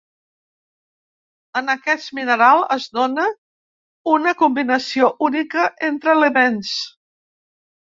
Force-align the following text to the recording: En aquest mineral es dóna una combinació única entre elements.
En 1.61 1.69
aquest 1.73 2.07
mineral 2.19 2.63
es 2.77 2.87
dóna 2.99 3.27
una 4.15 4.35
combinació 4.41 5.13
única 5.29 5.69
entre 5.93 6.19
elements. 6.19 6.75